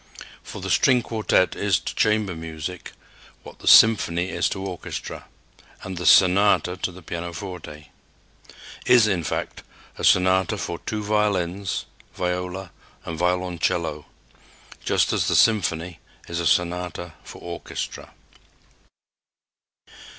For 0.41 0.61
the 0.63 0.71
string 0.71 1.03
quartet 1.03 1.55
is 1.55 1.77
to 1.77 1.93
chamber 1.93 2.33
music 2.35 2.93
what 3.43 3.59
the 3.59 3.67
symphony 3.67 4.29
is 4.29 4.49
to 4.49 4.63
orchestra 4.65 5.25
and 5.83 5.95
the 5.95 6.07
sonata 6.07 6.75
to 6.77 6.91
the 6.91 7.03
pianoforte 7.03 7.89
is, 8.87 9.05
in 9.05 9.23
fact, 9.23 9.61
a 9.99 10.03
sonata 10.03 10.57
for 10.57 10.79
two 10.87 11.03
violins, 11.03 11.85
viola 12.15 12.71
and 13.05 13.15
violoncello, 13.15 14.07
just 14.83 15.13
as 15.13 15.27
the 15.27 15.35
symphony 15.35 15.99
is 16.27 16.39
a 16.39 16.47
sonata 16.47 17.13
for 17.23 17.37
orchestra. 17.37 18.11